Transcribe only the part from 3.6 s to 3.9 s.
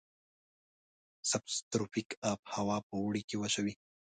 وي.